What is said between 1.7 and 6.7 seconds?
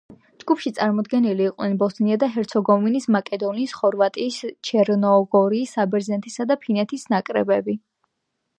ბოსნია და ჰერცეგოვინის, მაკედონიის, ხორვატიის, ჩერნოგორიის, საბერძნეთისა და